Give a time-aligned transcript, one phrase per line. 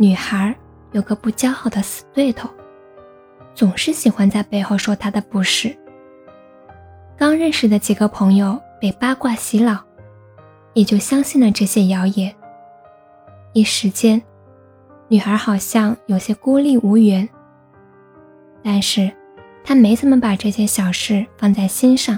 [0.00, 0.54] 女孩
[0.92, 2.48] 有个不交好的死对头，
[3.52, 5.76] 总是喜欢在背后说她的不是。
[7.16, 9.76] 刚认识的几个朋友被八卦洗脑，
[10.72, 12.32] 也就相信了这些谣言。
[13.52, 14.22] 一时间，
[15.08, 17.28] 女孩好像有些孤立无援。
[18.62, 19.10] 但是，
[19.64, 22.16] 她没怎么把这些小事放在心上，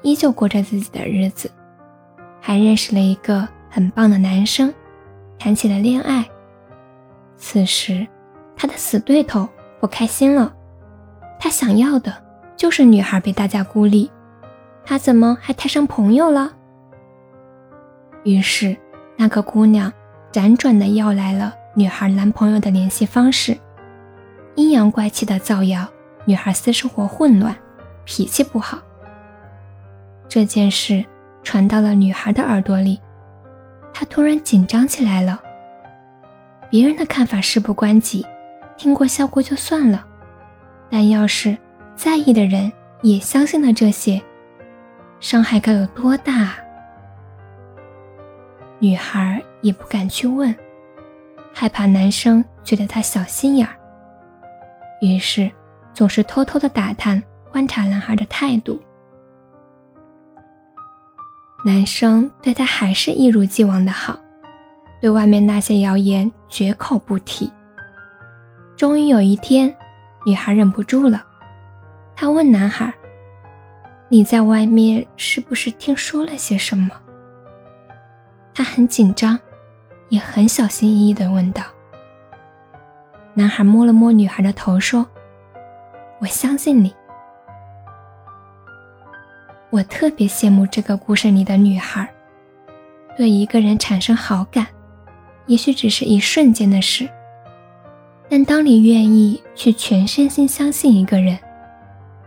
[0.00, 1.50] 依旧过着自己的日子，
[2.40, 4.72] 还认识了一个很棒的男生，
[5.38, 6.24] 谈起了恋爱。
[7.36, 8.06] 此时，
[8.56, 9.48] 他的死对头
[9.80, 10.54] 不开心了。
[11.38, 12.12] 他想要的
[12.56, 14.10] 就是女孩被大家孤立，
[14.84, 16.52] 他怎么还摊上朋友了？
[18.22, 18.76] 于是，
[19.16, 19.92] 那个姑娘
[20.32, 23.58] 辗转的要来了女孩男朋友的联系方式，
[24.54, 25.86] 阴阳怪气的造谣
[26.24, 27.54] 女孩私生活混乱，
[28.04, 28.78] 脾气不好。
[30.26, 31.04] 这件事
[31.42, 32.98] 传到了女孩的耳朵里，
[33.92, 35.42] 她突然紧张起来了。
[36.74, 38.26] 别人的看法事不关己，
[38.76, 40.04] 听过笑过就算了。
[40.90, 41.56] 但要是
[41.94, 44.20] 在意的人也相信了这些，
[45.20, 46.56] 伤害该有多大？
[48.80, 50.52] 女孩也不敢去问，
[51.52, 53.76] 害怕男生觉得她小心眼儿，
[55.00, 55.48] 于是
[55.92, 58.82] 总是偷偷的打探、观察男孩的态度。
[61.64, 64.18] 男生对她还是一如既往的好。
[65.04, 67.52] 对外面那些谣言绝口不提。
[68.74, 69.76] 终于有一天，
[70.24, 71.22] 女孩忍不住了，
[72.16, 72.90] 她问男孩
[74.08, 76.90] ：“你在外面是不是听说了些什么？”
[78.54, 79.38] 他很紧张，
[80.08, 81.62] 也很小心翼翼地问道。
[83.34, 85.06] 男孩摸了摸女孩的头，说
[86.18, 86.94] ：“我相信你。
[89.68, 92.10] 我特别羡慕这个故事里的女孩，
[93.18, 94.66] 对一个人产生好感。”
[95.46, 97.08] 也许只是一瞬间的事，
[98.28, 101.38] 但当你愿意去全身心相信一个人，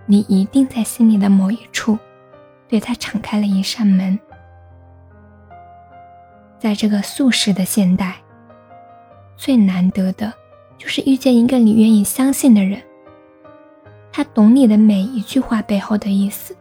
[0.06, 1.98] 你一定在心里的某一处，
[2.68, 4.20] 对他敞开了一扇门。
[6.60, 8.16] 在这个速食的现代，
[9.36, 10.34] 最难得的
[10.78, 12.82] 就是遇见一个你愿意相信的人。
[14.12, 16.56] 他懂你的每一句话背后的意思，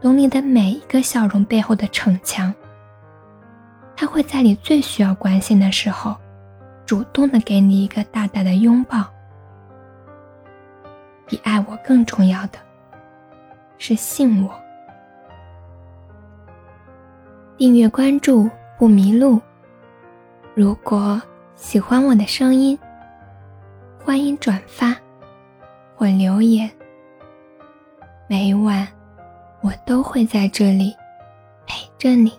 [0.00, 2.54] 懂你的每一个笑容背后的逞强。
[4.00, 6.16] 他会在你最需要关心的时候，
[6.86, 9.04] 主动的给你一个大大的拥抱。
[11.26, 12.58] 比爱我更重要的，
[13.76, 14.50] 是信我。
[17.58, 19.38] 订阅关注不迷路。
[20.54, 21.20] 如果
[21.54, 22.78] 喜欢我的声音，
[24.02, 24.96] 欢迎转发
[25.94, 26.70] 或留言。
[28.26, 28.88] 每晚
[29.60, 30.96] 我都会在这里
[31.66, 32.32] 陪着你。